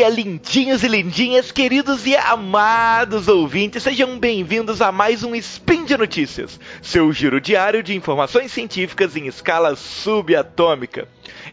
dia, 0.00 0.08
lindinhos 0.08 0.82
e 0.82 0.88
lindinhas, 0.88 1.52
queridos 1.52 2.06
e 2.06 2.16
amados 2.16 3.28
ouvintes, 3.28 3.82
sejam 3.82 4.18
bem-vindos 4.18 4.80
a 4.80 4.90
mais 4.90 5.22
um 5.22 5.34
Spin 5.34 5.84
de 5.84 5.94
Notícias, 5.94 6.58
seu 6.80 7.12
giro 7.12 7.38
diário 7.38 7.82
de 7.82 7.94
informações 7.94 8.50
científicas 8.50 9.14
em 9.14 9.26
escala 9.26 9.76
subatômica. 9.76 11.06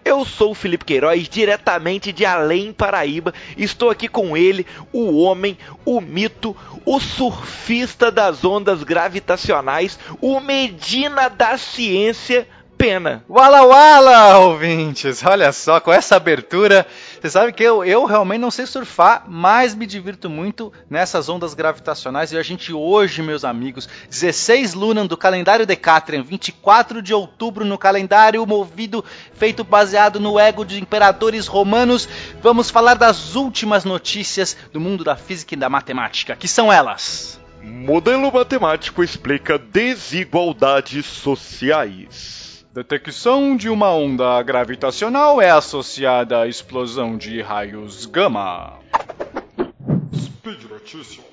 Eu 0.05 0.23
sou 0.23 0.51
o 0.51 0.55
Felipe 0.55 0.85
Queiroz, 0.85 1.27
diretamente 1.27 2.13
de 2.13 2.25
Além 2.25 2.71
Paraíba, 2.71 3.33
estou 3.57 3.89
aqui 3.89 4.07
com 4.07 4.37
ele, 4.37 4.65
o 4.93 5.21
homem, 5.21 5.57
o 5.83 5.99
mito, 5.99 6.55
o 6.85 7.01
surfista 7.01 8.09
das 8.09 8.45
ondas 8.45 8.81
gravitacionais, 8.81 9.99
o 10.21 10.39
Medina 10.39 11.27
da 11.27 11.57
ciência, 11.57 12.47
Pena. 12.77 13.23
Wala 13.27 13.63
Wala, 13.63 14.37
ouvintes! 14.37 15.25
Olha 15.25 15.51
só, 15.51 15.79
com 15.79 15.91
essa 15.91 16.15
abertura, 16.15 16.85
você 17.19 17.29
sabe 17.29 17.51
que 17.51 17.63
eu, 17.63 17.83
eu 17.83 18.05
realmente 18.05 18.39
não 18.39 18.51
sei 18.51 18.65
surfar, 18.65 19.23
mas 19.27 19.73
me 19.73 19.85
divirto 19.85 20.29
muito 20.29 20.71
nessas 20.89 21.27
ondas 21.29 21.53
gravitacionais. 21.53 22.31
E 22.31 22.37
a 22.37 22.43
gente 22.43 22.71
hoje, 22.73 23.21
meus 23.21 23.43
amigos, 23.43 23.89
16 24.09 24.73
Lunan 24.73 25.05
do 25.05 25.17
calendário 25.17 25.65
Decatrian, 25.65 26.23
24 26.23 27.01
de 27.01 27.13
outubro 27.13 27.65
no 27.65 27.77
calendário 27.77 28.45
movido, 28.45 29.03
feito 29.33 29.63
baseado 29.63 30.19
no 30.19 30.39
ego 30.39 30.63
de 30.63 30.79
imperadores 30.79 31.47
romanos, 31.47 32.07
vamos 32.41 32.69
falar 32.69 32.93
das 32.93 33.35
últimas 33.35 33.83
notícias 33.83 34.55
do 34.71 34.79
mundo 34.79 35.03
da 35.03 35.15
física 35.15 35.55
e 35.55 35.57
da 35.57 35.69
matemática, 35.69 36.35
que 36.35 36.47
são 36.47 36.71
elas. 36.71 37.39
Modelo 37.61 38.31
matemático 38.31 39.03
explica 39.03 39.57
desigualdades 39.57 41.05
sociais. 41.05 42.46
Detecção 42.73 43.57
de 43.57 43.69
uma 43.69 43.91
onda 43.91 44.41
gravitacional 44.43 45.41
é 45.41 45.49
associada 45.49 46.41
à 46.41 46.47
explosão 46.47 47.17
de 47.17 47.41
raios 47.41 48.05
gama. 48.05 48.79
Speed 50.13 50.63
Notícias. 50.69 51.25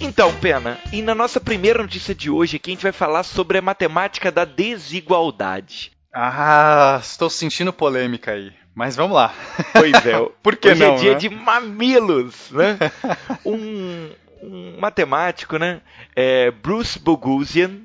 Então, 0.00 0.34
Pena, 0.38 0.78
e 0.92 1.00
na 1.00 1.14
nossa 1.14 1.40
primeira 1.40 1.82
notícia 1.82 2.14
de 2.14 2.28
hoje 2.28 2.56
aqui 2.56 2.70
a 2.70 2.74
gente 2.74 2.82
vai 2.82 2.92
falar 2.92 3.22
sobre 3.22 3.56
a 3.56 3.62
matemática 3.62 4.30
da 4.30 4.44
desigualdade. 4.44 5.92
Ah, 6.12 6.98
estou 7.00 7.30
sentindo 7.30 7.72
polêmica 7.72 8.32
aí. 8.32 8.59
Mas 8.74 8.96
vamos 8.96 9.16
lá. 9.16 9.34
Pois 9.72 10.06
é. 10.06 10.18
Por 10.42 10.56
que 10.56 10.70
Hoje 10.70 10.80
não? 10.80 10.94
é 10.94 10.98
dia 10.98 11.12
né? 11.12 11.18
de 11.18 11.28
mamilos, 11.28 12.50
né? 12.50 12.78
um, 13.44 14.10
um 14.42 14.80
matemático, 14.80 15.58
né? 15.58 15.80
É 16.14 16.50
Bruce 16.50 16.98
Boghossian. 16.98 17.82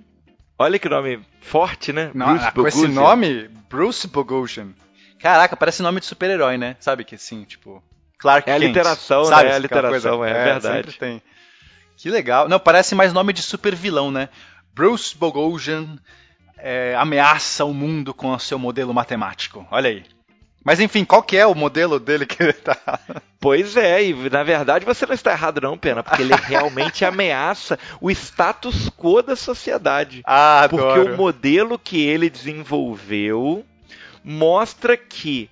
Olha 0.57 0.79
que 0.79 0.87
nome 0.87 1.25
forte, 1.41 1.91
né? 1.91 2.11
Não, 2.13 2.27
Bruce 2.27 2.45
ah, 2.47 2.51
com 2.51 2.67
esse 2.67 2.87
nome, 2.87 3.49
Bruce 3.69 4.07
Boghossian. 4.07 4.69
Caraca, 5.19 5.57
parece 5.57 5.81
nome 5.81 5.99
de 5.99 6.05
super-herói, 6.05 6.57
né? 6.57 6.75
Sabe 6.79 7.03
que 7.03 7.15
assim, 7.15 7.43
tipo. 7.43 7.83
Clark 8.17 8.49
É 8.49 8.53
a 8.53 8.59
Kent, 8.59 8.67
literação, 8.67 9.25
sabe? 9.25 9.43
né? 9.43 9.51
É 9.51 9.55
a 9.55 9.59
literação, 9.59 10.23
é 10.23 10.33
verdade. 10.33 10.77
Sempre 10.77 10.93
tem. 10.93 11.21
Que 11.97 12.09
legal. 12.09 12.47
Não, 12.47 12.59
parece 12.59 12.95
mais 12.95 13.11
nome 13.11 13.33
de 13.33 13.41
super-vilão, 13.41 14.11
né? 14.11 14.29
Bruce 14.73 15.15
Boghossian 15.15 15.97
é, 16.57 16.95
ameaça 16.95 17.65
o 17.65 17.73
mundo 17.73 18.13
com 18.13 18.31
o 18.31 18.39
seu 18.39 18.57
modelo 18.57 18.93
matemático. 18.93 19.65
Olha 19.71 19.89
aí. 19.89 20.03
Mas 20.65 20.79
enfim, 20.79 21.05
qual 21.05 21.21
que 21.21 21.37
é 21.37 21.45
o 21.45 21.53
modelo 21.53 21.99
dele 21.99 22.25
que 22.25 22.41
ele 22.41 22.53
tá... 22.53 22.99
Pois 23.39 23.77
é, 23.77 24.03
e 24.03 24.29
na 24.31 24.41
verdade 24.41 24.83
você 24.83 25.05
não 25.05 25.13
está 25.13 25.31
errado 25.31 25.61
não, 25.61 25.77
Pena, 25.77 26.01
porque 26.01 26.23
ele 26.23 26.33
realmente 26.47 27.05
ameaça 27.05 27.77
o 28.01 28.09
status 28.09 28.89
quo 28.89 29.21
da 29.21 29.35
sociedade. 29.35 30.23
Ah, 30.25 30.65
Porque 30.67 30.83
adoro. 30.83 31.13
o 31.13 31.17
modelo 31.17 31.77
que 31.77 32.01
ele 32.01 32.27
desenvolveu 32.27 33.63
mostra 34.23 34.97
que, 34.97 35.47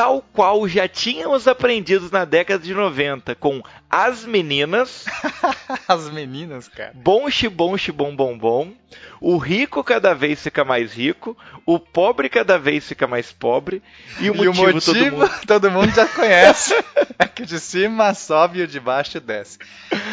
tal 0.00 0.24
qual 0.32 0.66
já 0.66 0.88
tínhamos 0.88 1.46
aprendido 1.46 2.08
na 2.10 2.24
década 2.24 2.64
de 2.64 2.72
90 2.72 3.34
com 3.34 3.62
as 3.90 4.24
meninas, 4.24 5.04
As 5.86 6.08
meninas, 6.08 6.68
cara. 6.68 6.92
bom 6.94 7.28
xibom 7.28 7.76
xibom 7.76 8.16
bom 8.16 8.38
bom, 8.38 8.72
o 9.20 9.36
rico 9.36 9.84
cada 9.84 10.14
vez 10.14 10.42
fica 10.42 10.64
mais 10.64 10.94
rico, 10.94 11.36
o 11.66 11.78
pobre 11.78 12.30
cada 12.30 12.58
vez 12.58 12.88
fica 12.88 13.06
mais 13.06 13.30
pobre, 13.30 13.82
e 14.18 14.30
o 14.30 14.36
e 14.42 14.48
o 14.48 14.54
motivo, 14.54 14.72
motivo 14.72 14.94
todo 14.94 15.10
mundo... 15.10 15.30
todo 15.46 15.70
mundo 15.70 15.94
já 15.94 16.06
conhece. 16.06 16.74
é 17.18 17.26
que 17.26 17.42
o 17.42 17.46
de 17.46 17.60
cima 17.60 18.14
sobe 18.14 18.60
e 18.60 18.62
o 18.62 18.66
de 18.66 18.80
baixo 18.80 19.20
desce. 19.20 19.58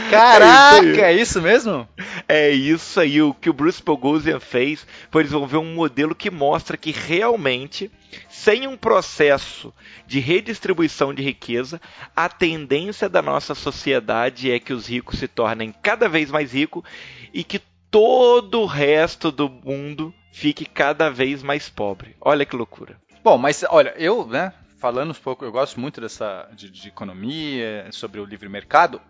Caraca, 0.10 0.82
aí. 0.82 1.00
é 1.00 1.14
isso 1.14 1.42
mesmo? 1.42 1.88
É 2.28 2.50
isso 2.50 3.00
aí, 3.00 3.22
o 3.22 3.34
que 3.34 3.50
o 3.50 3.54
Bruce 3.54 3.82
Boghossian 3.82 4.42
fez 4.42 4.86
foi 5.10 5.24
desenvolver 5.24 5.58
um 5.58 5.76
modelo 5.76 6.14
que 6.14 6.30
mostra 6.30 6.76
que 6.76 6.92
realmente, 6.92 7.90
sem 8.30 8.68
um 8.68 8.78
processo 8.78 9.74
de 10.06 10.20
redistribuição 10.20 11.14
de 11.14 11.22
riqueza, 11.22 11.82
a 12.16 12.30
tendência 12.30 13.10
da 13.10 13.22
nossa 13.22 13.54
sociedade 13.54 14.52
é 14.52 14.60
que 14.60 14.74
os 14.74 14.88
ricos 14.88 15.20
se 15.20 15.28
tornem 15.28 15.74
cada 15.82 16.08
vez 16.08 16.32
mais 16.32 16.54
ricos 16.54 16.84
e 17.34 17.44
que 17.44 17.62
todo 17.92 18.62
o 18.62 18.66
resto 18.66 19.32
do 19.32 19.50
mundo 19.50 20.14
fique 20.32 20.66
cada 20.66 21.10
vez 21.10 21.42
mais 21.42 21.70
pobre. 21.70 22.16
Olha 22.22 22.46
que 22.46 22.56
loucura. 22.56 23.00
Bom, 23.24 23.38
mas 23.38 23.66
olha, 23.70 23.94
eu, 23.98 24.26
né, 24.26 24.54
falando 24.78 25.12
um 25.12 25.16
pouco, 25.16 25.44
eu 25.44 25.52
gosto 25.52 25.80
muito 25.80 26.00
dessa 26.00 26.48
de, 26.54 26.70
de 26.70 26.88
economia, 26.88 27.88
sobre 27.92 28.20
o 28.20 28.26
livre 28.26 28.48
mercado. 28.48 29.02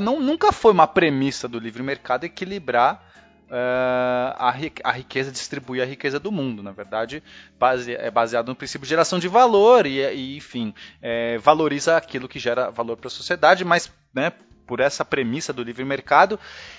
Não, 0.00 0.20
nunca 0.20 0.52
foi 0.52 0.72
uma 0.72 0.86
premissa 0.86 1.48
do 1.48 1.58
livre 1.58 1.82
mercado 1.82 2.24
equilibrar 2.24 3.04
a, 3.50 4.50
ri- 4.50 4.72
a 4.82 4.90
riqueza, 4.92 5.30
distribuir 5.30 5.82
a 5.82 5.86
riqueza 5.86 6.18
do 6.18 6.32
mundo. 6.32 6.62
Na 6.62 6.72
verdade, 6.72 7.22
base- 7.58 7.94
é 7.94 8.10
baseado 8.10 8.48
no 8.48 8.54
princípio 8.54 8.84
de 8.84 8.90
geração 8.90 9.18
de 9.18 9.28
valor 9.28 9.86
e, 9.86 10.00
e, 10.00 10.36
enfim, 10.36 10.74
eh, 11.02 11.38
valoriza 11.38 11.96
aquilo 11.96 12.28
que 12.28 12.38
gera 12.38 12.70
valor 12.70 12.96
para 12.96 13.08
a 13.08 13.10
sociedade, 13.10 13.64
mas 13.64 13.92
né, 14.14 14.32
por 14.66 14.80
essa 14.80 15.04
premissa 15.04 15.52
do 15.52 15.62
livre 15.62 15.84
mercado 15.84 16.38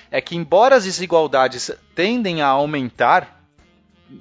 é 0.10 0.20
que 0.20 0.36
embora 0.36 0.76
as 0.76 0.86
desigualdades 0.86 1.72
tendem 1.94 2.42
a 2.42 2.48
aumentar, 2.48 3.44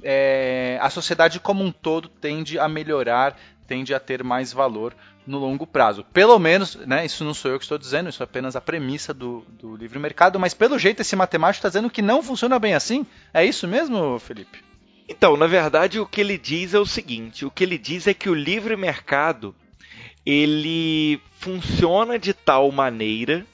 é, 0.03 0.78
a 0.81 0.91
sociedade 0.91 1.38
como 1.41 1.62
um 1.65 1.71
todo 1.72 2.09
tende 2.09 2.59
a 2.59 2.69
melhorar, 2.69 3.37
tende 3.66 3.94
a 3.94 4.00
ter 4.00 4.22
mais 4.22 4.53
valor 4.53 4.94
no 5.27 5.39
longo 5.39 5.67
prazo. 5.67 6.05
Pelo 6.12 6.39
menos, 6.39 6.75
né, 6.77 7.05
isso 7.05 7.25
não 7.25 7.35
sou 7.35 7.51
eu 7.51 7.59
que 7.59 7.65
estou 7.65 7.79
dizendo, 7.79 8.11
isso 8.11 8.23
é 8.23 8.25
apenas 8.25 8.57
a 8.57 8.61
premissa 8.61 9.15
do, 9.15 9.45
do 9.49 9.77
livre 9.77 9.99
mercado, 9.99 10.39
mas 10.39 10.55
pelo 10.55 10.79
jeito 10.79 11.01
esse 11.01 11.17
matemático 11.17 11.61
está 11.61 11.69
dizendo 11.69 11.91
que 11.91 12.03
não 12.03 12.23
funciona 12.23 12.59
bem 12.59 12.75
assim. 12.75 13.07
É 13.33 13.45
isso 13.45 13.67
mesmo, 13.67 14.19
Felipe? 14.19 14.62
Então, 15.09 15.37
na 15.37 15.47
verdade, 15.47 16.01
o 16.01 16.07
que 16.07 16.21
ele 16.21 16.39
diz 16.39 16.75
é 16.75 16.79
o 16.79 16.87
seguinte: 16.87 17.45
o 17.45 17.51
que 17.51 17.65
ele 17.65 17.79
diz 17.79 18.07
é 18.07 18.15
que 18.15 18.29
o 18.29 18.35
livre 18.35 18.77
mercado 18.77 19.55
ele 20.25 21.21
funciona 21.39 22.19
de 22.19 22.33
tal 22.33 22.73
maneira 22.73 23.47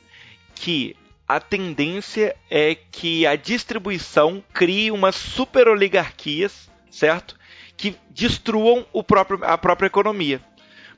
que 0.55 0.97
a 1.27 1.41
tendência 1.41 2.37
é 2.51 2.75
que 2.75 3.27
a 3.27 3.37
distribuição 3.37 4.43
crie 4.53 4.91
umas 4.91 5.15
super 5.15 5.69
oligarquias, 5.69 6.71
certo? 6.91 7.37
Que 7.77 7.97
destruam 8.11 8.85
o 8.93 9.03
próprio, 9.03 9.41
a 9.45 9.57
própria 9.57 9.87
economia. 9.87 10.41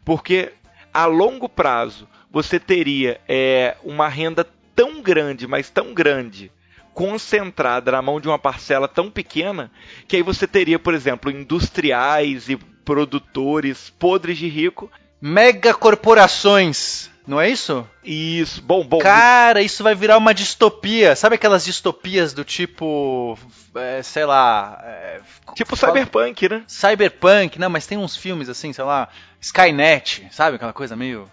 Porque 0.04 0.52
a 0.92 1.06
longo 1.06 1.48
prazo 1.48 2.08
você 2.30 2.58
teria 2.58 3.20
é, 3.28 3.76
uma 3.84 4.08
renda 4.08 4.46
tão 4.74 5.02
grande, 5.02 5.46
mas 5.46 5.68
tão 5.68 5.92
grande, 5.92 6.50
concentrada 6.94 7.92
na 7.92 8.02
mão 8.02 8.20
de 8.20 8.28
uma 8.28 8.38
parcela 8.38 8.88
tão 8.88 9.10
pequena, 9.10 9.70
que 10.08 10.16
aí 10.16 10.22
você 10.22 10.46
teria, 10.46 10.78
por 10.78 10.94
exemplo, 10.94 11.30
industriais 11.30 12.48
e 12.48 12.56
produtores 12.56 13.90
podres 13.90 14.38
de 14.38 14.48
rico. 14.48 14.90
Megacorporações, 15.20 17.10
não 17.26 17.40
é 17.40 17.48
isso? 17.48 17.88
Isso, 18.04 18.60
bom, 18.62 18.84
bom. 18.84 18.98
Cara, 18.98 19.62
isso 19.62 19.82
vai 19.84 19.94
virar 19.94 20.16
uma 20.18 20.34
distopia. 20.34 21.14
Sabe 21.14 21.36
aquelas 21.36 21.64
distopias 21.64 22.32
do 22.32 22.44
tipo, 22.44 23.38
é, 23.74 24.02
sei 24.02 24.24
lá, 24.24 24.80
é, 24.84 25.20
tipo 25.54 25.76
fala- 25.76 25.92
cyberpunk, 25.92 26.48
né? 26.48 26.64
Cyberpunk, 26.66 27.58
não, 27.58 27.70
mas 27.70 27.86
tem 27.86 27.96
uns 27.98 28.16
filmes 28.16 28.48
assim, 28.48 28.72
sei 28.72 28.84
lá, 28.84 29.08
Skynet, 29.40 30.28
sabe? 30.30 30.56
Aquela 30.56 30.72
coisa 30.72 30.96
meio. 30.96 31.30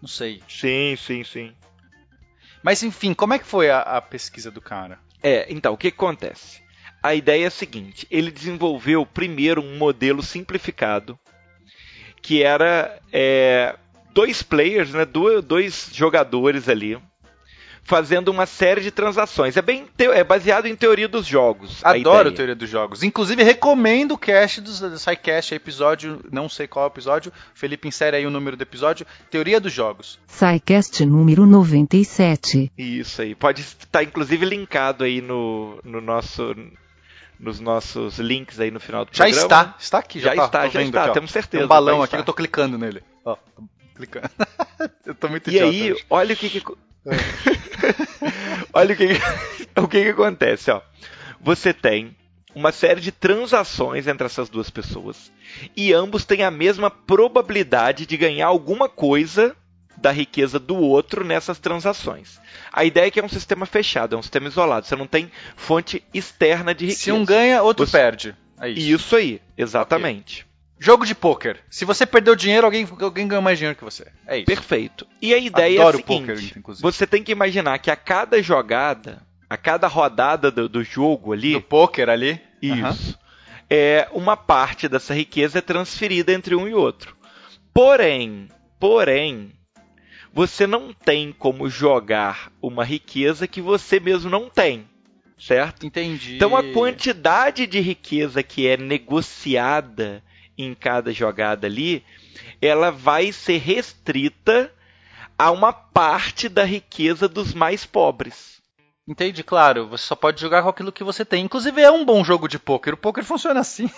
Não 0.00 0.08
sei. 0.08 0.42
Sim, 0.48 0.96
sim, 0.96 1.24
sim. 1.24 1.52
Mas 2.62 2.82
enfim, 2.82 3.14
como 3.14 3.32
é 3.34 3.38
que 3.38 3.46
foi 3.46 3.70
a, 3.70 3.80
a 3.80 4.00
pesquisa 4.02 4.50
do 4.50 4.60
cara? 4.60 4.98
É, 5.22 5.46
então, 5.48 5.72
o 5.72 5.76
que, 5.76 5.90
que 5.90 5.96
acontece? 5.96 6.60
A 7.02 7.14
ideia 7.14 7.44
é 7.44 7.46
a 7.46 7.50
seguinte: 7.50 8.06
ele 8.10 8.30
desenvolveu 8.30 9.06
primeiro 9.06 9.62
um 9.62 9.76
modelo 9.78 10.22
simplificado 10.22 11.18
que 12.20 12.42
era 12.42 13.00
é, 13.12 13.76
dois 14.16 14.42
players, 14.42 14.94
né, 14.94 15.04
dois, 15.04 15.90
jogadores 15.92 16.70
ali, 16.70 16.98
fazendo 17.84 18.28
uma 18.28 18.46
série 18.46 18.80
de 18.80 18.90
transações. 18.90 19.58
É 19.58 19.62
bem 19.62 19.86
é 19.98 20.24
baseado 20.24 20.64
em 20.64 20.74
teoria 20.74 21.06
dos 21.06 21.26
jogos. 21.26 21.84
Adoro 21.84 22.32
teoria 22.32 22.54
dos 22.54 22.70
jogos. 22.70 23.02
Inclusive 23.02 23.42
recomendo 23.42 24.12
o 24.12 24.18
cast 24.18 24.62
do, 24.62 24.98
SciCast, 24.98 25.54
episódio, 25.54 26.24
não 26.32 26.48
sei 26.48 26.66
qual 26.66 26.86
episódio. 26.86 27.30
Felipe 27.54 27.86
insere 27.86 28.16
aí 28.16 28.26
o 28.26 28.30
número 28.30 28.56
do 28.56 28.62
episódio. 28.62 29.06
Teoria 29.30 29.60
dos 29.60 29.72
jogos. 29.72 30.18
SciCast 30.26 31.04
número 31.04 31.44
97. 31.44 32.72
Isso 32.76 33.20
aí. 33.20 33.34
Pode 33.34 33.60
estar 33.60 34.02
inclusive 34.02 34.46
linkado 34.46 35.04
aí 35.04 35.20
no, 35.20 35.78
no 35.84 36.00
nosso 36.00 36.56
nos 37.38 37.60
nossos 37.60 38.18
links 38.18 38.58
aí 38.58 38.70
no 38.70 38.80
final 38.80 39.04
do 39.04 39.10
já 39.12 39.24
programa. 39.24 39.40
Já 39.40 39.44
está, 39.44 39.74
está 39.78 39.98
aqui, 39.98 40.18
já, 40.18 40.34
já 40.34 40.46
está, 40.46 40.68
já 40.68 40.82
está, 40.82 41.04
aqui, 41.04 41.12
temos 41.12 41.30
certeza. 41.30 41.58
Tem 41.58 41.64
um 41.66 41.68
balão 41.68 42.02
aqui, 42.02 42.16
eu 42.16 42.24
tô 42.24 42.32
clicando 42.32 42.78
nele. 42.78 43.02
Ó, 43.26 43.36
clicando. 43.96 44.30
eu 45.04 45.14
tô 45.14 45.28
muito 45.28 45.50
E 45.50 45.60
aí, 45.60 45.92
hoje. 45.92 46.04
olha 46.10 46.34
o 46.34 46.36
que, 46.36 46.50
que... 46.50 46.62
olha 48.72 48.94
o 48.94 48.96
que, 48.96 49.08
o 49.80 49.88
que, 49.88 50.04
que 50.04 50.10
acontece, 50.10 50.70
ó. 50.70 50.80
Você 51.40 51.72
tem 51.72 52.16
uma 52.54 52.72
série 52.72 53.00
de 53.00 53.12
transações 53.12 54.06
entre 54.06 54.26
essas 54.26 54.48
duas 54.48 54.70
pessoas 54.70 55.30
e 55.76 55.92
ambos 55.92 56.24
têm 56.24 56.42
a 56.42 56.50
mesma 56.50 56.90
probabilidade 56.90 58.06
de 58.06 58.16
ganhar 58.16 58.46
alguma 58.46 58.88
coisa 58.88 59.54
da 59.96 60.10
riqueza 60.10 60.58
do 60.58 60.76
outro 60.76 61.24
nessas 61.24 61.58
transações. 61.58 62.40
A 62.72 62.84
ideia 62.84 63.06
é 63.06 63.10
que 63.10 63.20
é 63.20 63.24
um 63.24 63.28
sistema 63.28 63.66
fechado, 63.66 64.14
é 64.14 64.18
um 64.18 64.22
sistema 64.22 64.48
isolado. 64.48 64.86
Você 64.86 64.96
não 64.96 65.06
tem 65.06 65.30
fonte 65.56 66.02
externa 66.12 66.74
de 66.74 66.86
riqueza. 66.86 67.04
Se 67.04 67.12
um 67.12 67.24
ganha, 67.24 67.62
outro 67.62 67.86
você... 67.86 67.96
perde. 67.96 68.36
É 68.60 68.70
isso. 68.70 68.90
isso 68.90 69.16
aí, 69.16 69.40
exatamente. 69.56 70.42
Okay. 70.42 70.55
Jogo 70.78 71.06
de 71.06 71.14
pôquer. 71.14 71.60
Se 71.70 71.84
você 71.84 72.04
perdeu 72.04 72.36
dinheiro, 72.36 72.66
alguém, 72.66 72.86
alguém 73.00 73.26
ganhou 73.26 73.42
mais 73.42 73.58
dinheiro 73.58 73.76
que 73.76 73.84
você. 73.84 74.06
É 74.26 74.38
isso. 74.38 74.46
Perfeito. 74.46 75.06
E 75.22 75.32
a 75.32 75.38
ideia 75.38 75.80
Adoro 75.80 75.98
é 75.98 76.00
a 76.00 76.04
seguinte: 76.04 76.60
poker, 76.60 76.76
você 76.80 77.06
tem 77.06 77.22
que 77.22 77.32
imaginar 77.32 77.78
que 77.78 77.90
a 77.90 77.96
cada 77.96 78.42
jogada, 78.42 79.22
a 79.48 79.56
cada 79.56 79.86
rodada 79.86 80.50
do, 80.50 80.68
do 80.68 80.84
jogo 80.84 81.32
ali. 81.32 81.54
Do 81.54 81.62
pôquer 81.62 82.10
ali? 82.10 82.40
Isso. 82.60 83.10
Uhum. 83.10 83.26
É, 83.68 84.08
uma 84.12 84.36
parte 84.36 84.86
dessa 84.88 85.14
riqueza 85.14 85.58
é 85.58 85.62
transferida 85.62 86.32
entre 86.32 86.54
um 86.54 86.68
e 86.68 86.74
outro. 86.74 87.16
Porém, 87.72 88.48
porém, 88.78 89.52
você 90.32 90.66
não 90.66 90.92
tem 90.92 91.32
como 91.32 91.68
jogar 91.68 92.52
uma 92.60 92.84
riqueza 92.84 93.48
que 93.48 93.60
você 93.60 93.98
mesmo 93.98 94.30
não 94.30 94.50
tem. 94.50 94.86
Certo? 95.38 95.84
Entendi. 95.84 96.36
Então 96.36 96.56
a 96.56 96.62
quantidade 96.72 97.66
de 97.66 97.80
riqueza 97.80 98.42
que 98.42 98.66
é 98.66 98.76
negociada 98.76 100.22
em 100.56 100.74
cada 100.74 101.12
jogada 101.12 101.66
ali, 101.66 102.04
ela 102.60 102.90
vai 102.90 103.32
ser 103.32 103.58
restrita 103.58 104.72
a 105.38 105.50
uma 105.50 105.72
parte 105.72 106.48
da 106.48 106.64
riqueza 106.64 107.28
dos 107.28 107.52
mais 107.52 107.84
pobres. 107.84 108.56
Entendi, 109.06 109.44
claro. 109.44 109.88
Você 109.88 110.04
só 110.04 110.16
pode 110.16 110.40
jogar 110.40 110.62
com 110.62 110.68
aquilo 110.68 110.90
que 110.90 111.04
você 111.04 111.24
tem. 111.24 111.44
Inclusive 111.44 111.80
é 111.80 111.90
um 111.90 112.04
bom 112.04 112.24
jogo 112.24 112.48
de 112.48 112.58
poker. 112.58 112.94
O 112.94 112.96
poker 112.96 113.24
funciona 113.24 113.60
assim. 113.60 113.88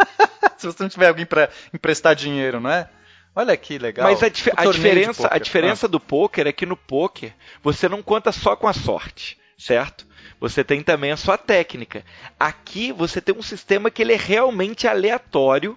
Se 0.56 0.66
você 0.66 0.82
não 0.82 0.88
tiver 0.88 1.08
alguém 1.08 1.26
para 1.26 1.50
emprestar 1.72 2.14
dinheiro, 2.14 2.60
não 2.60 2.70
é? 2.70 2.88
Olha 3.36 3.56
que 3.56 3.78
legal. 3.78 4.08
Mas 4.08 4.22
a, 4.22 4.28
dif 4.28 4.50
a 4.56 4.64
diferença, 4.64 5.28
a 5.30 5.38
diferença 5.38 5.86
ah. 5.86 5.88
do 5.88 5.98
poker 5.98 6.46
é 6.46 6.52
que 6.52 6.64
no 6.64 6.76
poker 6.76 7.34
você 7.62 7.88
não 7.88 8.02
conta 8.02 8.30
só 8.30 8.54
com 8.54 8.68
a 8.68 8.72
sorte, 8.72 9.36
certo? 9.58 10.06
Você 10.44 10.62
tem 10.62 10.82
também 10.82 11.10
a 11.10 11.16
sua 11.16 11.38
técnica. 11.38 12.04
Aqui 12.38 12.92
você 12.92 13.18
tem 13.18 13.34
um 13.34 13.40
sistema 13.40 13.90
que 13.90 14.02
ele 14.02 14.12
é 14.12 14.16
realmente 14.16 14.86
aleatório, 14.86 15.74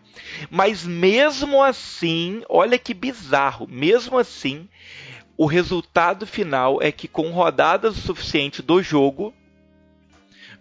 mas 0.50 0.84
mesmo 0.84 1.64
assim, 1.64 2.44
olha 2.50 2.78
que 2.78 2.94
bizarro, 2.94 3.66
mesmo 3.66 4.18
assim, 4.18 4.68
o 5.38 5.46
resultado 5.46 6.28
final 6.28 6.82
é 6.82 6.92
que 6.92 7.08
com 7.08 7.32
rodadas 7.32 7.98
o 7.98 8.02
suficiente 8.02 8.62
do 8.62 8.84
jogo, 8.84 9.34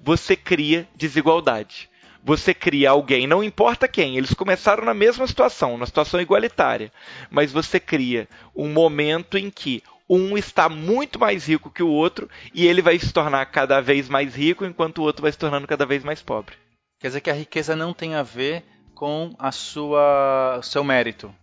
você 0.01 0.37
cria 0.37 0.89
desigualdade 0.95 1.91
você 2.23 2.53
cria 2.53 2.91
alguém, 2.91 3.25
não 3.25 3.41
importa 3.41 3.87
quem, 3.87 4.17
eles 4.17 4.35
começaram 4.35 4.85
na 4.85 4.93
mesma 4.93 5.29
situação, 5.29 5.79
na 5.79 5.87
situação 5.87 6.21
igualitária, 6.21 6.91
mas 7.31 7.53
você 7.53 7.79
cria 7.79 8.29
um 8.53 8.69
momento 8.69 9.39
em 9.39 9.49
que 9.49 9.81
um 10.09 10.37
está 10.37 10.69
muito 10.69 11.19
mais 11.19 11.47
rico 11.47 11.71
que 11.71 11.83
o 11.83 11.89
outro 11.89 12.29
e 12.55 12.67
ele 12.67 12.83
vai 12.83 12.99
se 12.99 13.13
tornar 13.13 13.45
cada 13.47 13.81
vez 13.81 14.09
mais 14.09 14.35
rico 14.35 14.65
enquanto 14.65 14.99
o 14.99 15.03
outro 15.03 15.23
vai 15.23 15.33
se 15.33 15.39
tornando 15.39 15.67
cada 15.67 15.85
vez 15.85 16.05
mais 16.05 16.23
pobre. 16.23 16.55
Quer 17.01 17.09
dizer 17.09 17.21
que 17.21 17.31
a 17.31 17.35
riqueza 17.35 17.77
não 17.77 17.93
tem 17.93 18.15
a 18.15 18.23
ver 18.23 18.65
com 18.95 19.35
a 19.39 19.53
sua 19.53 20.61
seu 20.63 20.83
mérito. 20.83 21.35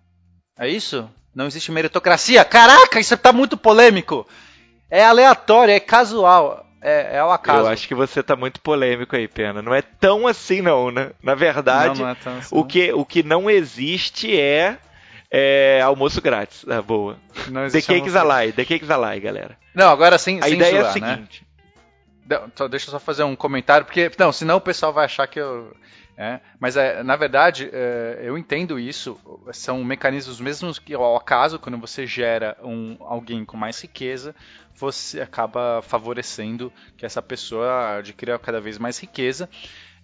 É 0.58 0.68
isso? 0.68 1.10
Não 1.36 1.48
existe 1.48 1.72
meritocracia? 1.72 2.44
Caraca, 2.46 3.00
isso 3.00 3.14
está 3.14 3.34
muito 3.34 3.58
polêmico. 3.58 4.28
É 4.90 5.04
aleatório, 5.04 5.74
é 5.74 5.80
casual 5.80 6.64
é, 6.84 7.18
é 7.18 7.24
o 7.24 7.32
acaso. 7.32 7.62
Eu 7.62 7.68
acho 7.68 7.88
que 7.88 7.96
você 7.96 8.22
tá 8.22 8.36
muito 8.36 8.60
polêmico 8.60 9.16
aí, 9.16 9.28
Pena. 9.28 9.62
Não 9.62 9.74
é 9.74 9.82
tão 9.82 10.28
assim, 10.28 10.62
não, 10.62 10.92
né? 10.92 11.12
Na 11.24 11.34
verdade, 11.34 12.02
não, 12.02 12.08
não 12.08 12.10
é 12.10 12.38
assim, 12.38 12.50
o, 12.52 12.66
que, 12.66 12.92
o 12.92 13.06
que 13.06 13.24
não 13.24 13.50
existe 13.50 14.38
é, 14.38 14.78
é 15.36 15.82
almoço 15.82 16.22
grátis. 16.22 16.64
Ah, 16.70 16.80
boa. 16.80 17.18
Não 17.50 17.68
the 17.68 17.82
Cakes 17.82 18.16
Alive, 18.16 18.54
The 18.54 18.66
Cakes 18.66 18.90
Alive, 18.92 19.20
galera. 19.20 19.58
Não, 19.74 19.90
agora 19.90 20.20
sem 20.20 20.40
A 20.40 20.44
sem 20.44 20.54
ideia 20.54 20.82
zoar, 20.82 20.84
é 20.84 20.86
a 20.86 21.02
né? 21.02 21.16
seguinte. 21.16 21.48
Né? 22.30 22.40
deixa 22.70 22.88
eu 22.88 22.92
só 22.92 23.00
fazer 23.00 23.24
um 23.24 23.36
comentário, 23.36 23.84
porque. 23.84 24.12
Não, 24.20 24.32
senão 24.32 24.58
o 24.58 24.62
pessoal 24.62 24.94
vai 24.94 25.06
achar 25.06 25.26
que 25.26 25.40
eu. 25.40 25.76
É, 26.16 26.40
mas 26.60 26.78
é, 26.78 27.02
na 27.02 27.16
verdade, 27.16 27.70
é, 27.72 28.22
eu 28.24 28.38
entendo 28.38 28.80
isso. 28.80 29.20
São 29.52 29.84
mecanismos 29.84 30.40
mesmos 30.40 30.78
que 30.78 30.94
ao 30.94 31.16
acaso, 31.16 31.58
quando 31.58 31.78
você 31.78 32.06
gera 32.06 32.56
um, 32.64 32.98
alguém 33.00 33.44
com 33.44 33.58
mais 33.58 33.82
riqueza, 33.82 34.36
você 34.76 35.22
acaba 35.22 35.82
favorecendo 35.82 36.72
que 36.96 37.06
essa 37.06 37.22
pessoa 37.22 37.98
adquira 37.98 38.38
cada 38.38 38.62
vez 38.62 38.78
mais 38.78 39.00
riqueza. 39.00 39.50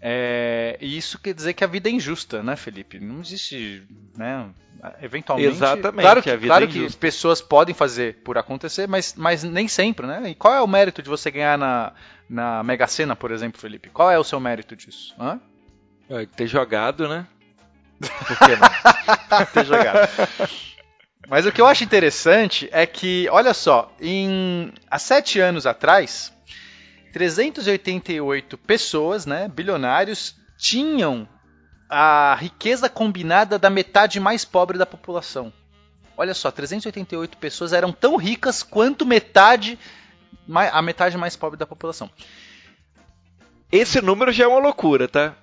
É, 0.01 0.77
e 0.79 0.97
isso 0.97 1.19
quer 1.19 1.33
dizer 1.33 1.53
que 1.53 1.63
a 1.63 1.67
vida 1.67 1.89
é 1.89 1.91
injusta, 1.91 2.41
né, 2.41 2.55
Felipe? 2.55 2.99
Não 2.99 3.19
existe, 3.19 3.85
né? 4.17 4.49
Eventualmente. 5.01 5.49
Exatamente. 5.49 6.01
Claro 6.01 6.23
que, 6.23 6.37
claro 6.37 6.63
é 6.63 6.67
que 6.67 6.95
pessoas 6.95 7.41
podem 7.41 7.75
fazer 7.75 8.15
por 8.23 8.37
acontecer, 8.37 8.87
mas, 8.87 9.13
mas 9.15 9.43
nem 9.43 9.67
sempre, 9.67 10.07
né? 10.07 10.29
E 10.29 10.35
qual 10.35 10.53
é 10.53 10.61
o 10.61 10.67
mérito 10.67 11.01
de 11.01 11.09
você 11.09 11.29
ganhar 11.29 11.57
na, 11.57 11.93
na 12.29 12.63
Mega 12.63 12.87
Sena, 12.87 13.13
por 13.15 13.31
exemplo, 13.31 13.59
Felipe? 13.59 13.89
Qual 13.89 14.09
é 14.09 14.17
o 14.17 14.23
seu 14.23 14.39
mérito 14.39 14.73
disso? 14.73 15.13
Hã? 15.19 15.39
É, 16.09 16.25
ter 16.25 16.47
jogado, 16.47 17.07
né? 17.07 17.27
Por 17.99 18.37
que 18.37 18.55
não? 18.55 19.45
ter 19.53 19.65
jogado. 19.65 20.09
Mas 21.27 21.45
o 21.45 21.51
que 21.51 21.61
eu 21.61 21.67
acho 21.67 21.83
interessante 21.83 22.67
é 22.71 22.87
que, 22.87 23.27
olha 23.29 23.53
só, 23.53 23.93
em, 24.01 24.73
há 24.89 24.97
sete 24.97 25.39
anos 25.39 25.67
atrás, 25.67 26.33
388 27.13 28.57
pessoas, 28.57 29.27
né, 29.27 29.47
bilionários, 29.47 30.35
tinham 30.57 31.27
a 31.87 32.35
riqueza 32.35 32.89
combinada 32.89 33.59
da 33.59 33.69
metade 33.69 34.19
mais 34.19 34.43
pobre 34.43 34.77
da 34.77 34.85
população. 34.85 35.53
Olha 36.17 36.33
só, 36.33 36.49
388 36.51 37.37
pessoas 37.37 37.73
eram 37.73 37.91
tão 37.91 38.15
ricas 38.15 38.63
quanto 38.63 39.05
metade 39.05 39.77
a 40.51 40.81
metade 40.81 41.15
mais 41.17 41.35
pobre 41.35 41.57
da 41.57 41.65
população. 41.67 42.09
Esse 43.71 44.01
número 44.01 44.31
já 44.31 44.45
é 44.45 44.47
uma 44.47 44.59
loucura, 44.59 45.07
tá? 45.07 45.35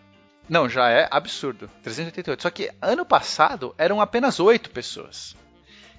Não, 0.49 0.69
já 0.69 0.88
é 0.91 1.09
absurdo. 1.11 1.69
388. 1.83 2.43
Só 2.43 2.50
que 2.50 2.71
ano 2.81 3.05
passado 3.05 3.75
eram 3.76 4.00
apenas 4.00 4.38
8 4.38 4.71
pessoas. 4.71 5.37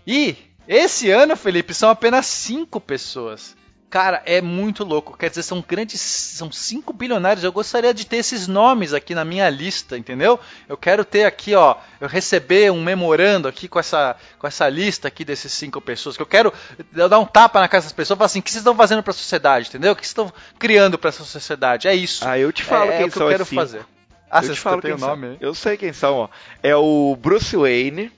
E 0.06 0.36
esse 0.68 1.10
ano, 1.12 1.36
Felipe, 1.36 1.74
são 1.74 1.90
apenas 1.90 2.26
5 2.26 2.80
pessoas. 2.80 3.56
Cara, 3.90 4.22
é 4.26 4.42
muito 4.42 4.84
louco. 4.84 5.18
Quer 5.18 5.30
dizer, 5.30 5.44
são 5.44 5.64
grandes. 5.66 6.02
São 6.02 6.52
5 6.52 6.92
bilionários. 6.92 7.44
Eu 7.44 7.54
gostaria 7.54 7.94
de 7.94 8.06
ter 8.06 8.18
esses 8.18 8.46
nomes 8.46 8.94
aqui 8.94 9.16
na 9.16 9.24
minha 9.24 9.50
lista, 9.50 9.98
entendeu? 9.98 10.38
Eu 10.68 10.76
quero 10.76 11.06
ter 11.06 11.24
aqui, 11.24 11.56
ó. 11.56 11.76
Eu 12.00 12.08
receber 12.08 12.70
um 12.70 12.84
memorando 12.84 13.48
aqui 13.48 13.68
com 13.68 13.80
essa, 13.80 14.18
com 14.38 14.46
essa 14.46 14.68
lista 14.68 15.08
aqui 15.08 15.24
desses 15.24 15.54
5 15.54 15.80
pessoas. 15.80 16.18
Que 16.18 16.22
eu 16.22 16.28
quero 16.28 16.54
eu 16.94 17.08
dar 17.08 17.20
um 17.20 17.26
tapa 17.26 17.62
na 17.62 17.68
cara 17.70 17.80
dessas 17.82 17.94
pessoas 17.94 18.18
e 18.18 18.20
falar 18.20 18.26
assim: 18.26 18.40
o 18.40 18.44
que 18.44 18.52
vocês 18.52 18.62
estão 18.62 18.76
fazendo 18.76 19.02
para 19.02 19.12
a 19.12 19.16
sociedade, 19.16 19.70
entendeu? 19.70 19.94
O 19.94 19.96
que 19.96 20.02
vocês 20.02 20.12
estão 20.12 20.34
criando 20.60 20.98
para 20.98 21.10
essa 21.10 21.24
sociedade? 21.24 21.88
É 21.88 21.96
isso. 21.96 22.28
Ah, 22.28 22.38
eu 22.38 22.52
te 22.52 22.64
falo 22.64 22.92
é, 22.92 22.98
quem 22.98 23.06
é 23.06 23.08
o 23.08 23.12
que 23.12 23.22
eu 23.22 23.30
quero 23.30 23.46
fazer. 23.46 23.86
Ah, 24.30 24.44
eu 24.44 24.54
te 24.54 24.60
falo 24.60 24.82
quem 24.82 24.94
o 24.94 24.98
nome. 24.98 25.28
São. 25.28 25.38
Eu 25.40 25.56
sei 25.56 25.78
quem 25.78 25.94
são, 25.94 26.16
ó. 26.16 26.30
É 26.62 26.76
o 26.76 27.18
Bruce 27.20 27.56
Wayne. 27.56 28.12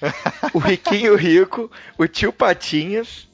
o 0.54 0.58
Riquinho 0.58 1.16
Rico, 1.16 1.70
o 1.96 2.06
Tio 2.06 2.32
Patinhas. 2.32 3.28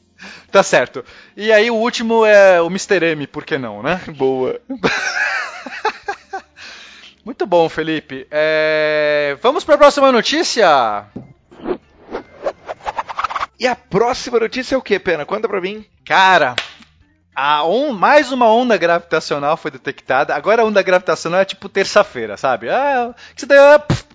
Tá 0.51 0.63
certo. 0.63 1.05
E 1.37 1.53
aí 1.53 1.71
o 1.71 1.75
último 1.75 2.25
é 2.25 2.61
o 2.61 2.67
Mr. 2.67 3.05
M, 3.13 3.27
por 3.27 3.45
que 3.45 3.59
não, 3.59 3.83
né? 3.83 4.01
Boa. 4.17 4.61
Muito 7.25 7.47
bom, 7.47 7.69
Felipe. 7.69 8.27
É... 8.31 9.37
Vamos 9.41 9.65
para 9.65 9.77
a 9.77 9.79
próxima 9.79 10.13
notícia. 10.13 11.07
E 13.59 13.67
a 13.67 13.75
próxima 13.75 14.39
notícia 14.39 14.75
é 14.75 14.79
o 14.79 14.83
que, 14.83 14.99
Pena? 14.99 15.25
Conta 15.25 15.49
pra 15.49 15.61
mim. 15.61 15.87
Cara, 16.05 16.55
on... 17.37 17.93
mais 17.93 18.31
uma 18.33 18.47
onda 18.47 18.77
gravitacional 18.77 19.57
foi 19.57 19.71
detectada. 19.71 20.35
Agora 20.35 20.63
a 20.63 20.65
onda 20.65 20.83
gravitacional 20.83 21.41
é 21.41 21.45
tipo 21.45 21.69
terça-feira, 21.69 22.37
sabe? 22.37 22.71
Ah, 22.71 23.15
que 23.35 23.41
você 23.41 23.47
tem... 23.47 23.59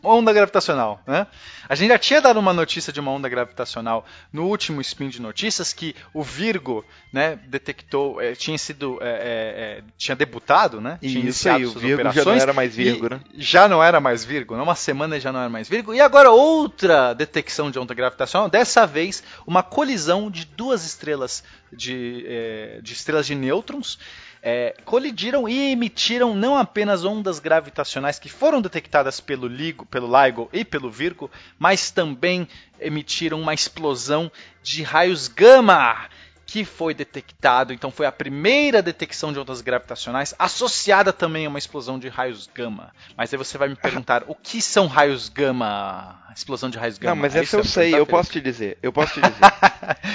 onda 0.03 0.32
gravitacional, 0.34 1.01
né? 1.06 1.27
A 1.68 1.75
gente 1.75 1.89
já 1.89 1.98
tinha 1.98 2.22
dado 2.22 2.39
uma 2.39 2.51
notícia 2.51 2.91
de 2.91 3.00
uma 3.00 3.12
onda 3.12 3.29
gravitacional 3.29 4.06
no 4.34 4.46
último 4.46 4.82
spin 4.82 5.10
de 5.10 5.22
notícias 5.22 5.72
que 5.72 5.96
o 6.13 6.24
Virgo, 6.24 6.84
né, 7.13 7.38
detectou, 7.48 8.20
é, 8.20 8.34
tinha 8.34 8.58
sido, 8.58 8.98
é, 9.01 9.10
é, 9.10 9.84
tinha 9.98 10.15
debutado, 10.15 10.82
né? 10.82 10.98
Tinha 11.01 11.29
isso 11.29 11.50
aí, 11.50 11.65
o 11.65 11.72
Virgo 11.72 12.12
já 12.12 12.25
não 12.25 12.34
era 12.34 12.53
mais 12.53 12.75
Virgo, 12.75 13.10
né? 13.10 13.22
Já 13.38 13.68
não 13.68 13.84
era 13.84 14.00
mais 14.00 14.25
Virgo, 14.25 14.56
numa 14.58 14.75
semana 14.75 15.20
já 15.20 15.32
não 15.32 15.39
era 15.39 15.50
mais 15.50 15.70
Virgo. 15.70 15.94
E 15.94 16.01
agora 16.01 16.32
outra 16.32 17.13
detecção 17.13 17.70
de 17.70 17.77
onda 17.77 17.94
gravitacional, 17.94 18.50
dessa 18.50 18.88
vez 18.88 19.24
uma 19.46 19.62
colisão 19.62 20.32
de 20.32 20.46
duas 20.46 20.86
estrelas 20.86 21.44
de, 21.72 22.79
de 22.82 22.94
estrelas 22.94 23.27
de 23.27 23.36
nêutrons 23.36 24.00
é, 24.41 24.75
colidiram 24.86 25.48
e 25.48 25.72
emitiram 25.72 26.34
não 26.34 26.58
apenas 26.58 27.03
ondas 27.03 27.39
gravitacionais 27.39 28.19
que 28.19 28.29
foram 28.29 28.62
detectadas 28.62 29.19
pelo, 29.19 29.48
LIGO, 29.48 29.86
pelo 29.86 30.08
LIGO 30.08 30.50
e 30.53 30.63
pelo 30.63 30.89
Virgo, 30.89 31.29
mas 31.58 31.91
também 31.91 32.48
emitiram 32.79 33.39
uma 33.41 33.53
explosão 33.53 34.31
de 34.63 34.84
raios 34.84 35.27
gama 35.27 36.10
que 36.46 36.65
foi 36.65 36.96
detectado, 36.96 37.72
então 37.72 37.91
foi 37.91 38.08
a 38.08 38.12
primeira 38.12 38.81
detecção 38.81 39.31
de 39.31 39.38
ondas 39.38 39.62
gravitacionais 39.62 40.34
associada 40.39 41.13
também 41.13 41.46
a 41.46 41.50
uma 41.50 41.60
explosão 41.60 42.00
de 42.00 42.08
raios 42.08 42.50
gama. 42.51 42.91
Mas 43.15 43.31
aí 43.31 43.38
você 43.38 43.55
vai 43.55 43.69
me 43.69 43.75
perguntar, 43.75 44.24
o 44.25 44.34
que 44.34 44.60
são 44.60 44.88
raios 44.88 45.29
gama? 45.29 46.19
Explosão 46.36 46.67
de 46.72 46.79
raios 46.79 46.98
gama. 46.98 47.13
Não, 47.13 47.22
mas 47.22 47.36
essa 47.36 47.58
eu 47.58 47.63
sei, 47.63 47.93
eu 47.93 48.03
posso 48.03 48.31
te 48.31 48.41
dizer, 48.41 48.79
eu 48.81 48.91
posso 48.91 49.13
te 49.13 49.22
dizer. 49.22 49.36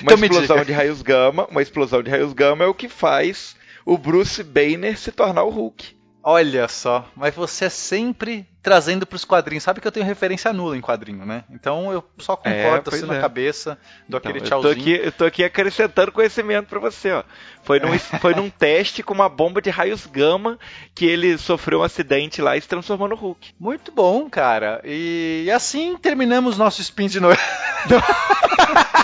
uma 0.02 0.12
então 0.12 0.24
explosão 0.24 0.64
de 0.64 0.72
raios 0.72 1.02
gama, 1.02 1.46
uma 1.48 1.62
explosão 1.62 2.02
de 2.02 2.10
raios 2.10 2.32
gama 2.32 2.64
é 2.64 2.66
o 2.66 2.74
que 2.74 2.88
faz 2.88 3.54
o 3.84 3.98
Bruce 3.98 4.42
Banner 4.42 4.98
se 4.98 5.12
tornar 5.12 5.44
o 5.44 5.50
Hulk. 5.50 5.94
Olha 6.26 6.66
só, 6.68 7.06
mas 7.14 7.34
você 7.34 7.66
é 7.66 7.68
sempre 7.68 8.46
trazendo 8.62 9.04
para 9.04 9.16
os 9.16 9.26
quadrinhos. 9.26 9.62
Sabe 9.62 9.78
que 9.78 9.86
eu 9.86 9.92
tenho 9.92 10.06
referência 10.06 10.54
nula 10.54 10.74
em 10.74 10.80
quadrinho, 10.80 11.26
né? 11.26 11.44
Então 11.50 11.92
eu 11.92 12.02
só 12.16 12.34
concordo 12.34 12.90
é, 12.90 12.94
assim 12.94 13.04
é. 13.04 13.08
na 13.08 13.20
cabeça, 13.20 13.78
do 14.08 14.16
então, 14.16 14.18
aquele 14.30 14.40
tchauzinho. 14.40 14.70
Eu 14.70 14.74
tô, 14.74 14.80
aqui, 14.80 15.06
eu 15.06 15.12
tô 15.12 15.24
aqui 15.26 15.44
acrescentando 15.44 16.10
conhecimento 16.12 16.66
para 16.66 16.80
você, 16.80 17.12
ó. 17.12 17.24
Foi 17.62 17.78
num, 17.78 17.98
foi 18.20 18.34
num 18.34 18.48
teste 18.48 19.02
com 19.02 19.12
uma 19.12 19.28
bomba 19.28 19.60
de 19.60 19.68
raios 19.68 20.06
gama 20.06 20.58
que 20.94 21.04
ele 21.04 21.36
sofreu 21.36 21.80
um 21.80 21.82
acidente 21.82 22.40
lá 22.40 22.56
e 22.56 22.60
se 22.62 22.68
transformou 22.68 23.06
no 23.06 23.16
Hulk. 23.16 23.52
Muito 23.60 23.92
bom, 23.92 24.30
cara. 24.30 24.80
E 24.82 25.50
assim 25.54 25.94
terminamos 25.98 26.56
nosso 26.56 26.80
spin 26.80 27.06
de 27.06 27.20
noite. 27.20 27.42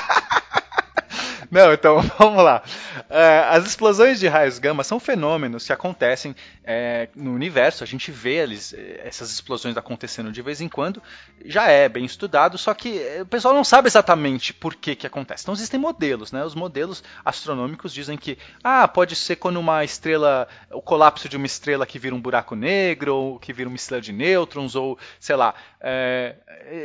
Não, 1.50 1.73
então 1.73 2.00
vamos 2.16 2.45
lá. 2.45 2.62
É, 3.09 3.45
as 3.49 3.66
explosões 3.66 4.21
de 4.21 4.28
raios 4.28 4.59
gama 4.59 4.85
são 4.85 5.00
fenômenos 5.00 5.66
que 5.66 5.73
acontecem 5.73 6.35
é, 6.64 7.09
no 7.14 7.33
universo. 7.35 7.83
A 7.83 7.87
gente 7.87 8.12
vê 8.12 8.37
eles, 8.37 8.73
é, 8.73 9.02
essas 9.04 9.33
explosões 9.33 9.76
acontecendo 9.76 10.30
de 10.30 10.40
vez 10.42 10.61
em 10.61 10.69
quando. 10.69 11.02
Já 11.45 11.69
é 11.69 11.88
bem 11.88 12.04
estudado, 12.04 12.57
só 12.57 12.73
que 12.73 13.00
o 13.21 13.26
pessoal 13.26 13.52
não 13.52 13.64
sabe 13.64 13.88
exatamente 13.88 14.54
por 14.54 14.75
que, 14.75 14.95
que 14.95 15.07
acontece. 15.07 15.42
Então 15.42 15.54
existem 15.54 15.80
modelos, 15.80 16.30
né? 16.30 16.45
Os 16.45 16.54
modelos 16.54 17.02
astronômicos 17.25 17.92
dizem 17.92 18.16
que 18.16 18.38
ah, 18.62 18.87
pode 18.87 19.16
ser 19.16 19.37
quando 19.37 19.59
uma 19.59 19.83
estrela, 19.83 20.47
o 20.71 20.80
colapso 20.80 21.28
de 21.28 21.37
uma 21.37 21.47
estrela 21.47 21.87
que 21.87 21.99
vira 21.99 22.14
um 22.14 22.21
buraco 22.21 22.54
negro, 22.54 23.14
ou 23.14 23.38
que 23.38 23.52
vira 23.52 23.69
uma 23.69 23.76
estrela 23.76 24.00
de 24.00 24.12
nêutrons, 24.12 24.76
ou 24.76 24.99
sei 25.19 25.35
lá. 25.35 25.54
É, 25.80 26.37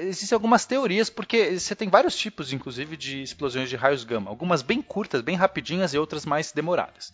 existem 0.04 0.36
algumas 0.36 0.66
teorias, 0.66 1.10
porque 1.10 1.60
você 1.60 1.76
tem 1.76 1.90
vários 1.90 2.16
tipos, 2.16 2.54
inclusive, 2.54 2.96
de 2.96 3.22
explosões 3.22 3.70
de 3.70 3.76
raios 3.76 4.04
gama. 4.04 4.30
Algumas 4.30 4.55
bem 4.62 4.82
curtas, 4.82 5.22
bem 5.22 5.36
rapidinhas 5.36 5.94
e 5.94 5.98
outras 5.98 6.26
mais 6.26 6.52
demoradas. 6.52 7.14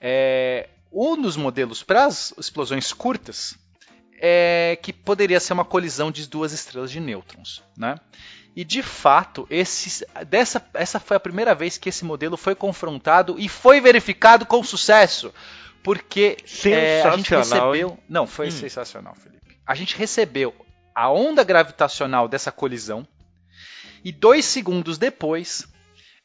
É, 0.00 0.68
um 0.92 1.20
dos 1.20 1.36
modelos 1.36 1.82
para 1.82 2.06
as 2.06 2.32
explosões 2.38 2.92
curtas 2.92 3.58
é 4.20 4.78
que 4.82 4.92
poderia 4.92 5.38
ser 5.38 5.52
uma 5.52 5.64
colisão 5.64 6.10
de 6.10 6.26
duas 6.26 6.52
estrelas 6.52 6.90
de 6.90 7.00
nêutrons, 7.00 7.62
né? 7.76 7.96
E 8.56 8.64
de 8.64 8.82
fato, 8.82 9.46
esse, 9.48 10.04
dessa, 10.26 10.66
essa 10.74 10.98
foi 10.98 11.16
a 11.16 11.20
primeira 11.20 11.54
vez 11.54 11.78
que 11.78 11.88
esse 11.88 12.04
modelo 12.04 12.36
foi 12.36 12.56
confrontado 12.56 13.36
e 13.38 13.48
foi 13.48 13.80
verificado 13.80 14.44
com 14.44 14.64
sucesso. 14.64 15.32
Porque 15.80 16.36
é, 16.66 17.02
a 17.02 17.16
gente 17.16 17.30
recebeu. 17.30 17.90
Hein? 17.90 17.98
Não, 18.08 18.26
foi 18.26 18.48
hum. 18.48 18.50
sensacional, 18.50 19.14
Felipe. 19.14 19.38
A 19.64 19.76
gente 19.76 19.96
recebeu 19.96 20.52
a 20.92 21.08
onda 21.08 21.44
gravitacional 21.44 22.26
dessa 22.26 22.50
colisão 22.50 23.06
e 24.04 24.10
dois 24.10 24.44
segundos 24.44 24.98
depois 24.98 25.68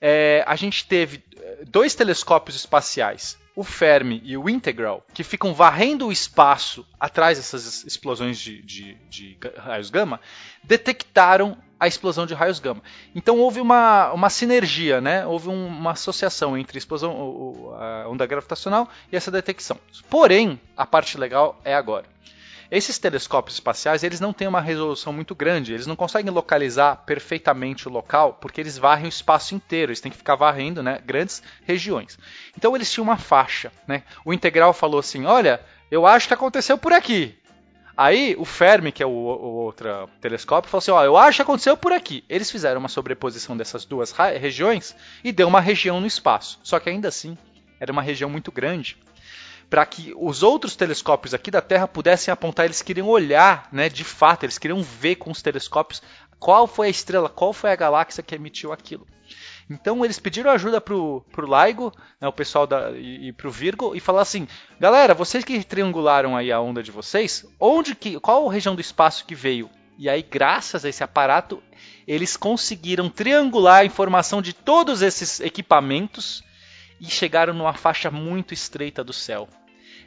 é, 0.06 0.44
a 0.46 0.58
gente 0.58 0.86
teve 0.86 1.24
é, 1.38 1.64
dois 1.66 1.96
telescópios 1.96 2.58
espaciais, 2.58 3.38
o 3.56 3.64
Fermi 3.64 4.22
e 4.26 4.36
o 4.36 4.50
Integral, 4.50 5.06
que 5.14 5.24
ficam 5.24 5.54
varrendo 5.54 6.08
o 6.08 6.12
espaço 6.12 6.86
atrás 7.00 7.38
dessas 7.38 7.86
explosões 7.86 8.38
de, 8.38 8.62
de, 8.64 8.96
de 9.10 9.38
raios 9.56 9.90
gama, 9.90 10.20
detectaram 10.62 11.58
a 11.80 11.88
explosão 11.88 12.26
de 12.26 12.34
raios 12.34 12.60
gama. 12.60 12.84
Então 13.16 13.40
houve 13.40 13.62
uma, 13.62 14.12
uma 14.12 14.30
sinergia, 14.30 15.00
né? 15.00 15.26
houve 15.26 15.48
um, 15.48 15.68
uma 15.68 15.92
associação 15.92 16.58
entre 16.58 16.80
a 16.80 18.10
onda 18.10 18.26
gravitacional 18.26 18.90
e 19.10 19.16
essa 19.16 19.32
detecção. 19.32 19.80
Porém, 20.10 20.60
a 20.76 20.86
parte 20.86 21.18
legal 21.18 21.62
é 21.64 21.74
agora. 21.74 22.06
Esses 22.74 22.98
telescópios 22.98 23.58
espaciais, 23.58 24.02
eles 24.02 24.20
não 24.20 24.34
têm 24.34 24.48
uma 24.48 24.60
resolução 24.60 25.14
muito 25.14 25.36
grande, 25.36 25.76
eles 25.76 25.86
não 25.86 25.96
conseguem 25.96 26.34
localizar 26.34 26.96
perfeitamente 27.06 27.88
o 27.88 27.92
local, 27.92 28.40
porque 28.42 28.60
eles 28.60 28.80
varrem 28.80 29.06
o 29.06 29.10
espaço 29.10 29.54
inteiro, 29.54 29.92
eles 29.92 30.02
têm 30.02 30.12
que 30.12 30.18
ficar 30.18 30.34
varrendo, 30.34 30.82
né, 30.82 31.00
grandes 31.06 31.44
regiões. 31.66 32.18
Então 32.58 32.76
eles 32.76 32.92
tinham 32.92 33.04
uma 33.04 33.16
faixa, 33.16 33.72
né? 33.88 34.02
O 34.26 34.34
integral 34.34 34.74
falou 34.74 35.00
assim: 35.00 35.24
"Olha, 35.24 35.62
eu 35.92 36.08
acho 36.08 36.28
que 36.28 36.34
aconteceu 36.34 36.76
por 36.76 36.92
aqui". 36.92 37.38
Aí 37.96 38.36
o 38.40 38.44
Fermi, 38.44 38.92
que 38.92 39.04
é 39.04 39.06
o, 39.06 39.12
o 39.12 39.54
outro 39.66 40.10
telescópio, 40.20 40.68
falou 40.68 40.80
assim: 40.80 40.90
ó, 40.90 41.04
eu 41.04 41.16
acho 41.16 41.36
que 41.36 41.42
aconteceu 41.44 41.78
por 41.78 41.92
aqui. 41.92 42.24
Eles 42.28 42.50
fizeram 42.50 42.80
uma 42.80 42.90
sobreposição 42.90 43.56
dessas 43.56 43.86
duas 43.86 44.12
regiões 44.12 44.96
e 45.24 45.32
deu 45.32 45.48
uma 45.48 45.62
região 45.62 46.02
no 46.02 46.08
espaço. 46.08 46.60
Só 46.64 46.80
que 46.80 46.90
ainda 46.90 47.08
assim 47.08 47.38
era 47.80 47.92
uma 47.92 48.02
região 48.02 48.32
muito 48.32 48.52
grande 48.52 48.98
para 49.74 49.88
que 49.88 50.14
os 50.16 50.44
outros 50.44 50.76
telescópios 50.76 51.34
aqui 51.34 51.50
da 51.50 51.60
Terra 51.60 51.88
pudessem 51.88 52.32
apontar, 52.32 52.66
eles 52.66 52.84
queriam 52.84 53.08
olhar, 53.08 53.68
né, 53.72 53.90
de 53.90 54.04
fato, 54.04 54.44
eles 54.44 54.60
queriam 54.60 54.84
ver 54.84 55.16
com 55.16 55.32
os 55.32 55.42
telescópios 55.42 56.00
qual 56.38 56.68
foi 56.68 56.86
a 56.86 56.90
estrela, 56.92 57.28
qual 57.28 57.52
foi 57.52 57.72
a 57.72 57.76
galáxia 57.76 58.22
que 58.22 58.36
emitiu 58.36 58.72
aquilo. 58.72 59.08
Então 59.68 60.06
eles 60.06 60.20
pediram 60.20 60.52
ajuda 60.52 60.80
pro, 60.80 61.26
pro 61.32 61.48
LIGO, 61.48 61.92
né, 62.22 62.28
o 62.28 62.32
pessoal 62.32 62.68
da, 62.68 62.92
e, 62.92 63.30
e 63.30 63.34
pro 63.34 63.50
Virgo, 63.50 63.96
e 63.96 64.00
falaram 64.00 64.22
assim: 64.22 64.48
galera, 64.80 65.16
vocês 65.16 65.44
que 65.44 65.64
triangularam 65.64 66.38
aí 66.38 66.52
a 66.52 66.62
onda 66.62 66.84
de 66.84 66.92
vocês, 66.92 67.44
onde 67.60 67.96
que, 67.96 68.20
qual 68.20 68.48
a 68.48 68.54
região 68.54 68.76
do 68.76 68.82
espaço 68.82 69.26
que 69.26 69.34
veio? 69.34 69.72
E 69.98 70.08
aí, 70.08 70.22
graças 70.22 70.86
a 70.86 70.90
esse 70.90 71.04
aparato, 71.04 71.64
eles 72.08 72.38
conseguiram 72.38 73.10
triangular 73.10 73.80
a 73.80 73.86
informação 73.86 74.40
de 74.40 74.54
todos 74.54 75.02
esses 75.02 75.40
equipamentos 75.40 76.44
e 77.02 77.10
chegaram 77.10 77.56
numa 77.56 77.74
faixa 77.74 78.12
muito 78.12 78.54
estreita 78.54 79.04
do 79.04 79.12
céu. 79.12 79.50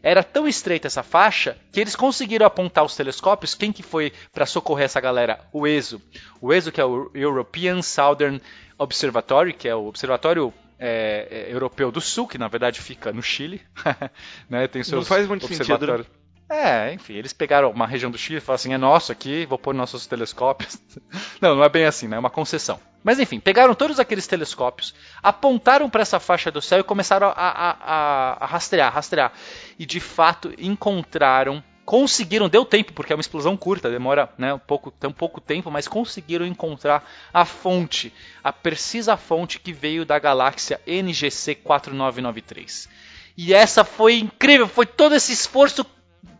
Era 0.03 0.23
tão 0.23 0.47
estreita 0.47 0.87
essa 0.87 1.03
faixa 1.03 1.57
que 1.73 1.81
eles 1.81 1.97
conseguiram 1.97 2.47
apontar 2.47 2.85
os 2.85 2.97
telescópios. 2.97 3.55
Quem 3.55 3.73
que 3.73 3.83
foi 3.83 4.13
para 4.33 4.47
socorrer 4.47 4.85
essa 4.85 5.01
galera? 5.01 5.41
O 5.53 5.67
ESO. 5.67 6.01
O 6.41 6.53
ESO, 6.53 6.73
que 6.73 6.81
é 6.81 6.85
o 6.85 7.11
European 7.15 7.83
Southern 7.83 8.41
Observatory, 8.79 9.53
que 9.53 9.69
é 9.69 9.75
o 9.75 9.87
observatório 9.87 10.53
é, 10.79 11.29
é, 11.31 11.53
europeu 11.53 11.91
do 11.91 12.01
sul, 12.01 12.27
que 12.27 12.39
na 12.39 12.49
verdade 12.49 12.81
fica 12.81 13.13
no 13.13 13.23
Chile. 13.23 13.63
né? 14.49 14.67
Tem 14.69 14.83
seus 14.83 15.01
Não 15.01 15.05
faz 15.05 15.27
muito 15.27 15.47
sentido. 15.47 16.07
É, 16.49 16.93
enfim, 16.93 17.15
eles 17.15 17.33
pegaram 17.33 17.71
uma 17.71 17.87
região 17.87 18.11
do 18.11 18.17
Chile 18.17 18.39
e 18.39 18.41
falaram 18.41 18.55
assim: 18.55 18.73
é 18.73 18.79
nosso 18.79 19.11
aqui, 19.11 19.47
vou 19.47 19.59
pôr 19.59 19.75
nossos 19.75 20.07
telescópios. 20.07 20.79
não, 21.41 21.57
não 21.57 21.65
é 21.65 21.69
bem 21.69 21.85
assim, 21.85 22.07
né? 22.07 22.17
É 22.17 22.19
uma 22.19 22.31
concessão. 22.31 22.79
Mas 23.03 23.19
enfim, 23.19 23.41
pegaram 23.41 23.75
todos 23.75 23.99
aqueles 23.99 24.27
telescópios, 24.27 24.95
apontaram 25.23 25.89
para 25.91 26.03
essa 26.03 26.21
faixa 26.21 26.51
do 26.51 26.63
céu 26.63 26.81
e 26.81 26.85
começaram 26.85 27.29
a, 27.29 27.33
a, 27.33 27.71
a, 27.71 28.45
a 28.45 28.47
rastrear, 28.47 28.93
rastrear. 28.93 29.33
E 29.79 29.85
de 29.87 30.01
fato 30.01 30.53
encontraram 30.59 31.63
conseguiram, 31.85 32.49
deu 32.49 32.65
tempo, 32.65 32.93
porque 32.93 33.13
é 33.13 33.17
uma 33.17 33.21
explosão 33.21 33.57
curta, 33.57 33.89
demora 33.89 34.29
né, 34.37 34.53
um 34.53 34.59
pouco, 34.59 34.93
um 35.05 35.13
pouco 35.13 35.41
tempo, 35.41 35.71
mas 35.71 35.87
conseguiram 35.87 36.45
encontrar 36.45 37.09
a 37.33 37.45
fonte, 37.45 38.13
a 38.43 38.53
precisa 38.53 39.17
fonte 39.17 39.61
que 39.61 39.73
veio 39.73 40.05
da 40.05 40.19
galáxia 40.19 40.81
NGC 40.85 41.55
4993. 41.55 42.89
E 43.37 43.55
essa 43.55 43.85
foi 43.85 44.19
incrível, 44.19 44.67
foi 44.67 44.85
todo 44.85 45.15
esse 45.15 45.33
esforço 45.33 45.85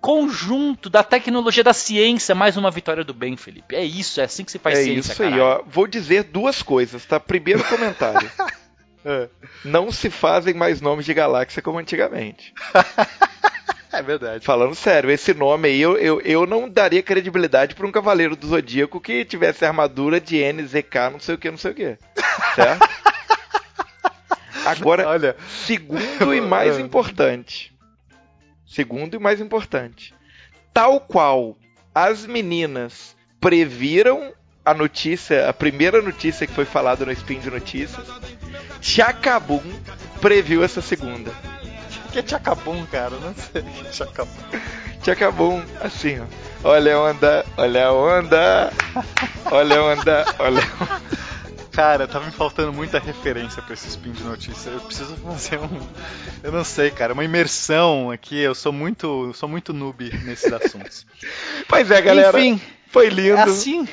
conjunto 0.01 0.89
da 0.89 1.03
tecnologia 1.03 1.65
da 1.65 1.73
ciência, 1.73 2.35
mais 2.35 2.57
uma 2.57 2.71
vitória 2.71 3.05
do 3.05 3.15
bem, 3.15 3.37
Felipe. 3.37 3.75
É 3.75 3.85
isso, 3.85 4.21
é 4.21 4.25
assim 4.25 4.45
que 4.45 4.53
se 4.53 4.59
faz 4.59 4.79
é 4.79 4.83
ciência. 4.85 5.11
É 5.11 5.15
isso 5.15 5.23
aí, 5.23 5.41
ó. 5.41 5.63
Vou 5.67 5.87
dizer 5.87 6.25
duas 6.25 6.63
coisas, 6.63 7.05
tá? 7.05 7.19
Primeiro 7.19 7.65
comentário. 7.65 8.31
é. 9.05 9.29
Não 9.65 9.91
se 9.91 10.11
fazem 10.11 10.55
mais 10.55 10.81
nomes 10.81 11.07
de 11.07 11.15
galáxia 11.15 11.63
como 11.63 11.79
antigamente. 11.79 12.55
É 13.93 14.03
verdade. 14.03 14.45
Falando 14.45 14.75
sério, 14.75 15.11
esse 15.11 15.33
nome 15.33 15.69
aí 15.69 15.81
eu, 15.81 15.97
eu, 15.97 16.21
eu 16.21 16.47
não 16.47 16.69
daria 16.69 17.03
credibilidade 17.03 17.75
para 17.75 17.87
um 17.87 17.91
cavaleiro 17.91 18.37
do 18.37 18.47
Zodíaco 18.47 19.01
que 19.01 19.25
tivesse 19.25 19.65
armadura 19.65 20.21
de 20.21 20.37
NZK, 20.53 21.11
não 21.13 21.19
sei 21.19 21.35
o 21.35 21.39
que, 21.39 21.51
não 21.51 21.57
sei 21.57 21.71
o 21.71 21.75
que. 21.75 21.99
Certo? 22.55 22.87
Agora, 24.67 25.09
Olha, 25.09 25.37
segundo 25.65 26.35
e 26.35 26.43
mais 26.43 26.79
importante, 26.79 27.73
Segundo 28.67 29.15
e 29.15 29.19
mais 29.19 29.41
importante, 29.41 30.15
tal 30.75 31.01
qual 31.01 31.57
as 31.95 32.27
meninas 32.27 33.17
previram 33.41 34.33
a 34.65 34.75
notícia, 34.75 35.49
a 35.49 35.53
primeira 35.53 36.03
notícia 36.03 36.47
que 36.47 36.53
foi 36.53 36.65
falada 36.65 37.07
no 37.07 37.13
Spin 37.13 37.39
de 37.39 37.51
Notícias. 37.51 38.05
Chacabum 38.81 39.63
previu 40.21 40.65
essa 40.65 40.83
segunda. 40.83 41.31
O 42.07 42.13
que 42.13 42.19
é 42.19 42.27
Chacabum, 42.27 42.85
cara? 42.87 43.17
Não 43.19 43.35
sei. 43.35 43.65
Chacabum. 43.93 44.33
Chacabum, 45.05 45.63
assim, 45.81 46.19
ó. 46.19 46.69
Olha 46.69 46.97
a 46.97 47.03
onda, 47.03 47.47
olha 47.57 47.87
a 47.87 47.93
onda, 47.93 48.73
olha 49.53 49.79
a 49.79 49.85
onda, 49.85 50.25
olha 50.41 50.61
a 50.61 50.83
onda. 50.83 51.26
Cara, 51.77 52.09
tá 52.09 52.19
me 52.21 52.31
faltando 52.31 52.73
muita 52.73 52.99
referência 52.99 53.61
pra 53.61 53.75
esse 53.75 53.87
spin 53.87 54.11
de 54.11 54.25
notícia. 54.25 54.71
Eu 54.71 54.81
preciso 54.81 55.15
fazer 55.17 55.59
um. 55.59 55.87
Eu 56.43 56.51
não 56.51 56.65
sei, 56.65 56.91
cara, 56.91 57.13
uma 57.13 57.23
imersão 57.23 58.11
aqui. 58.11 58.41
Eu 58.41 58.55
sou 58.55 58.73
muito. 58.73 59.31
sou 59.35 59.47
muito 59.47 59.75
noob 59.75 60.11
nesses 60.25 60.51
assuntos. 60.51 61.07
Pois 61.69 61.91
é, 61.91 62.01
galera. 62.01 62.41
Enfim. 62.41 62.59
Foi 62.87 63.11
lindo. 63.11 63.39
Assim, 63.41 63.87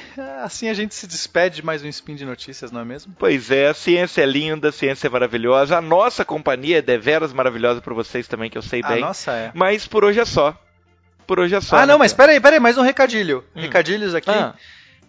assim 0.43 0.69
a 0.69 0.73
gente 0.73 0.95
se 0.95 1.05
despede 1.05 1.57
de 1.57 1.65
mais 1.65 1.83
um 1.83 1.87
spin 1.89 2.15
de 2.15 2.23
notícias, 2.23 2.71
não 2.71 2.79
é 2.79 2.85
mesmo? 2.85 3.13
Pois 3.19 3.51
é, 3.51 3.67
a 3.67 3.73
ciência 3.73 4.21
é 4.21 4.25
linda, 4.25 4.69
a 4.69 4.71
ciência 4.71 5.07
é 5.07 5.09
maravilhosa. 5.09 5.77
A 5.77 5.81
nossa 5.81 6.23
companhia 6.23 6.77
é 6.77 6.81
deveras 6.81 7.33
maravilhosa 7.33 7.81
pra 7.81 7.93
vocês 7.93 8.29
também, 8.29 8.49
que 8.49 8.57
eu 8.57 8.61
sei 8.61 8.81
A 8.81 8.87
bem. 8.87 9.01
nossa 9.01 9.33
é. 9.33 9.51
Mas 9.53 9.85
por 9.85 10.05
hoje 10.05 10.21
é 10.21 10.25
só. 10.25 10.57
Por 11.27 11.37
hoje 11.37 11.53
é 11.53 11.59
só. 11.59 11.75
Ah, 11.75 11.79
né, 11.81 11.87
não, 11.87 11.99
mas 11.99 12.13
peraí, 12.13 12.39
peraí, 12.39 12.61
mais 12.61 12.77
um 12.77 12.81
recadilho. 12.81 13.43
Hum. 13.53 13.59
Recadilhos 13.59 14.15
aqui. 14.15 14.29
Ah. 14.29 14.53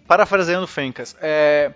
Parafraseando 0.09 0.67
Fencas. 0.67 1.17
É, 1.21 1.71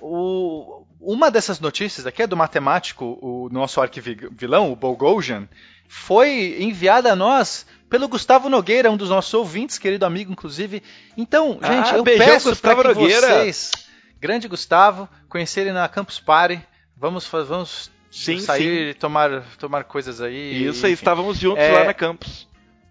o- 0.00 0.84
uma 1.00 1.30
dessas 1.30 1.60
notícias 1.60 2.06
aqui 2.06 2.22
é 2.22 2.26
do 2.26 2.36
matemático, 2.36 3.18
o 3.20 3.48
nosso 3.50 3.80
arquivilão, 3.80 4.70
o 4.72 4.76
Bogosian, 4.76 5.48
foi 5.88 6.56
enviada 6.60 7.12
a 7.12 7.16
nós 7.16 7.66
pelo 7.90 8.08
Gustavo 8.08 8.48
Nogueira, 8.48 8.90
um 8.90 8.96
dos 8.96 9.10
nossos 9.10 9.32
ouvintes, 9.34 9.78
querido 9.78 10.06
amigo, 10.06 10.32
inclusive. 10.32 10.82
Então, 11.16 11.58
Ah, 11.60 11.72
gente, 11.82 11.94
eu 11.94 12.02
beijão, 12.02 12.26
peço 12.26 12.56
para 12.56 12.94
que 12.94 13.00
vocês, 13.00 13.70
grande 14.18 14.48
Gustavo, 14.48 15.08
conhecerem 15.28 15.72
na 15.72 15.86
Campus 15.88 16.18
Party. 16.18 16.60
Vamos, 16.96 17.26
vamos 17.26 17.90
Sim, 18.10 18.38
sair 18.40 18.90
e 18.90 18.94
tomar, 18.94 19.42
tomar 19.58 19.84
coisas 19.84 20.20
aí. 20.20 20.64
Isso 20.66 20.86
aí, 20.86 20.92
enfim. 20.92 21.00
estávamos 21.02 21.36
juntos 21.38 21.62
É. 21.62 21.72
lá 21.72 21.84
na 21.84 21.92
campus. 21.94 22.48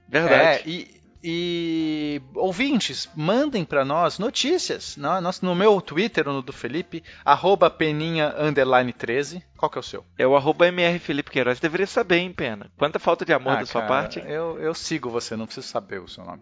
Verdade. 0.07 0.43
É, 0.43 0.69
e, 0.69 1.00
e 1.23 2.21
ouvintes, 2.35 3.09
mandem 3.15 3.63
pra 3.63 3.85
nós 3.85 4.17
notícias. 4.17 4.97
No, 4.97 5.21
nós- 5.21 5.41
no 5.41 5.53
meu 5.55 5.79
Twitter 5.81 6.25
no 6.25 6.41
do 6.41 6.51
Felipe, 6.51 7.03
arroba 7.23 7.69
peninha 7.69 8.33
underline 8.37 8.91
13. 8.91 9.43
Qual 9.57 9.69
que 9.69 9.77
é 9.77 9.81
o 9.81 9.83
seu? 9.83 10.05
É 10.17 10.25
o 10.25 10.35
arroba 10.35 10.67
MR 10.67 10.97
Felipe 10.99 11.29
Queiroz. 11.31 11.59
Deveria 11.59 11.85
saber, 11.87 12.17
hein, 12.17 12.33
Pena? 12.33 12.71
Quanta 12.77 12.97
falta 12.99 13.23
de 13.23 13.33
amor 13.33 13.53
Ah, 13.53 13.59
da 13.59 13.65
sua 13.65 13.81
cara, 13.81 13.93
parte. 13.93 14.19
Eu, 14.19 14.59
eu 14.59 14.73
sigo 14.73 15.09
você, 15.09 15.35
não 15.35 15.45
preciso 15.45 15.67
saber 15.67 15.99
o 16.01 16.07
seu 16.07 16.23
nome. 16.25 16.41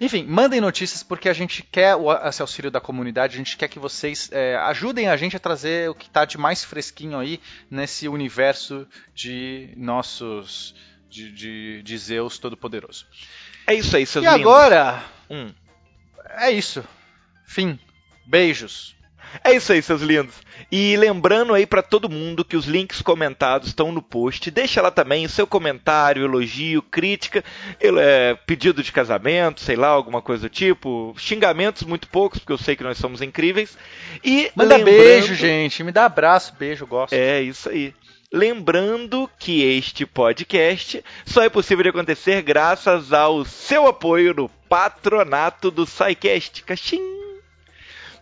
Enfim, 0.00 0.24
mandem 0.24 0.60
notícias 0.60 1.02
porque 1.02 1.28
a 1.28 1.32
gente 1.32 1.62
quer 1.62 1.94
o, 1.96 2.12
esse 2.12 2.42
auxílio 2.42 2.70
da 2.70 2.80
comunidade, 2.80 3.34
a 3.34 3.38
gente 3.38 3.56
quer 3.56 3.68
que 3.68 3.78
vocês 3.78 4.28
é, 4.32 4.56
ajudem 4.56 5.08
a 5.08 5.16
gente 5.16 5.36
a 5.36 5.40
trazer 5.40 5.88
o 5.90 5.94
que 5.94 6.06
está 6.06 6.24
de 6.24 6.36
mais 6.36 6.62
fresquinho 6.64 7.18
aí 7.18 7.40
nesse 7.70 8.06
universo 8.08 8.86
de 9.14 9.72
nossos. 9.76 10.74
de, 11.08 11.32
de, 11.32 11.82
de 11.82 11.98
Zeus 11.98 12.38
Todo-Poderoso. 12.38 13.06
É 13.66 13.74
isso 13.74 13.96
aí, 13.96 14.06
seus 14.06 14.24
E 14.24 14.28
lindos. 14.28 14.40
agora, 14.42 15.02
Hum. 15.30 15.52
é 16.38 16.50
isso. 16.50 16.84
Fim. 17.46 17.78
Beijos. 18.24 18.94
É 19.44 19.52
isso 19.52 19.72
aí, 19.72 19.82
seus 19.82 20.00
lindos. 20.00 20.34
E 20.72 20.96
lembrando 20.96 21.52
aí 21.52 21.66
pra 21.66 21.82
todo 21.82 22.08
mundo 22.08 22.44
que 22.44 22.56
os 22.56 22.64
links 22.64 23.02
comentados 23.02 23.68
estão 23.68 23.92
no 23.92 24.00
post. 24.00 24.50
Deixa 24.50 24.80
lá 24.80 24.90
também 24.90 25.26
o 25.26 25.28
seu 25.28 25.46
comentário, 25.46 26.24
elogio, 26.24 26.80
crítica, 26.80 27.44
é, 27.80 28.34
pedido 28.46 28.82
de 28.82 28.90
casamento, 28.92 29.60
sei 29.60 29.76
lá, 29.76 29.88
alguma 29.88 30.22
coisa 30.22 30.48
do 30.48 30.48
tipo. 30.48 31.14
Xingamentos 31.18 31.82
muito 31.82 32.08
poucos, 32.08 32.38
porque 32.38 32.52
eu 32.52 32.58
sei 32.58 32.76
que 32.76 32.82
nós 32.84 32.96
somos 32.98 33.20
incríveis. 33.20 33.76
E 34.24 34.50
Manda 34.54 34.76
lembrando- 34.76 34.96
beijo, 34.96 35.34
gente. 35.34 35.82
Me 35.84 35.92
dá 35.92 36.06
abraço, 36.06 36.54
beijo, 36.58 36.86
gosto. 36.86 37.12
É 37.12 37.42
isso 37.42 37.68
aí. 37.68 37.92
Lembrando 38.36 39.30
que 39.38 39.62
este 39.62 40.04
podcast 40.04 41.02
só 41.24 41.42
é 41.42 41.48
possível 41.48 41.84
de 41.84 41.88
acontecer 41.88 42.42
graças 42.42 43.10
ao 43.10 43.46
seu 43.46 43.86
apoio 43.86 44.34
no 44.34 44.46
patronato 44.68 45.70
do 45.70 45.86
SciCast. 45.86 46.62
Cachim! 46.64 47.00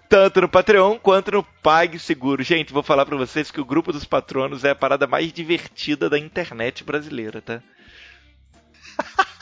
Tanto 0.09 0.41
no 0.41 0.49
Patreon 0.49 1.01
quanto 1.01 1.33
no 1.33 1.43
PagSeguro. 1.43 2.45
Gente, 2.45 2.73
vou 2.73 2.85
falar 2.85 3.05
pra 3.05 3.17
vocês 3.17 3.51
que 3.51 3.61
o 3.61 3.65
grupo 3.65 3.93
dos 3.93 4.05
patronos 4.05 4.63
é 4.63 4.71
a 4.71 4.75
parada 4.77 5.05
mais 5.05 5.33
divertida 5.33 6.09
da 6.09 6.17
internet 6.17 6.85
brasileira, 6.85 7.43
tá? 7.43 7.61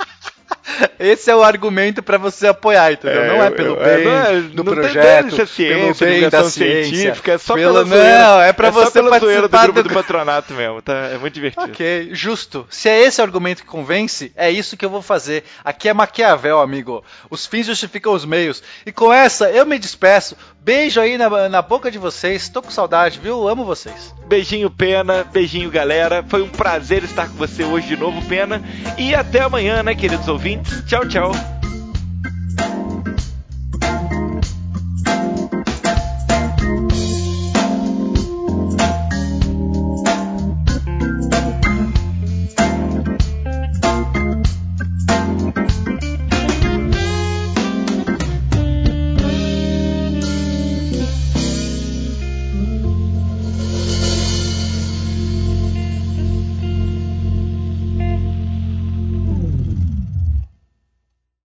Esse 0.98 1.30
é 1.30 1.37
o 1.37 1.42
argumento 1.42 2.02
pra 2.02 2.16
você 2.18 2.46
apoiar, 2.46 2.92
entendeu? 2.92 3.22
É, 3.22 3.28
não 3.28 3.42
é 3.44 3.50
pelo 3.50 3.76
eu- 3.76 3.85
bem 3.85 4.04
não 4.04 4.12
é- 4.12 4.40
do 4.40 4.64
não 4.64 4.72
tem 4.72 4.74
projeto, 4.82 5.42
a 5.42 5.46
ciência, 5.46 6.06
pelo 6.06 6.11
bem 6.20 6.28
da 6.30 6.44
ciência. 6.44 6.85
científica, 6.96 7.32
é 7.32 7.38
só 7.38 7.54
pela 7.54 7.85
pela 7.85 7.85
zoeira. 7.85 8.18
Não, 8.18 8.40
é 8.40 8.52
pra 8.52 8.68
é 8.68 8.70
você 8.70 8.90
pela 9.02 9.18
zoeira 9.18 9.42
do 9.42 9.48
participar 9.50 9.62
grupo 9.64 9.82
do... 9.82 9.88
do 9.88 9.94
patronato 9.94 10.52
mesmo, 10.54 10.80
tá? 10.82 10.92
É 11.12 11.18
muito 11.18 11.35
divertido. 11.35 11.64
Ok, 11.66 12.11
justo. 12.12 12.66
Se 12.70 12.88
é 12.88 13.00
esse 13.02 13.20
argumento 13.20 13.62
que 13.62 13.68
convence, 13.68 14.32
é 14.37 14.50
isso 14.50 14.76
que 14.76 14.85
eu 14.85 14.90
vou 14.90 15.02
fazer. 15.02 15.44
Aqui 15.64 15.88
é 15.88 15.92
Maquiavel, 15.94 16.61
amigo. 16.61 17.02
Os 17.30 17.46
fins 17.46 17.66
justificam 17.66 18.12
os 18.12 18.24
meios. 18.24 18.62
E 18.87 18.92
com 18.92 19.12
essa, 19.12 19.50
eu 19.50 19.66
me 19.66 19.78
despeço. 19.78 20.37
Beijo 20.61 21.00
aí 21.00 21.18
na, 21.18 21.48
na 21.48 21.61
boca 21.61 21.90
de 21.90 21.98
vocês. 21.98 22.48
Tô 22.48 22.62
com 22.62 22.70
saudade, 22.70 23.18
viu? 23.20 23.48
Amo 23.48 23.64
vocês. 23.64 24.14
Beijinho, 24.28 24.70
Pena. 24.70 25.24
Beijinho, 25.32 25.68
galera. 25.70 26.24
Foi 26.28 26.40
um 26.40 26.48
prazer 26.48 27.02
estar 27.02 27.26
com 27.28 27.35
você 27.35 27.64
hoje 27.64 27.88
de 27.88 27.96
novo, 27.96 28.22
Pena. 28.28 28.62
E 28.96 29.12
até 29.12 29.40
amanhã, 29.40 29.82
né, 29.82 29.92
queridos 29.94 30.28
ouvintes? 30.28 30.71
Chao, 30.87 31.04
chao. 31.04 31.51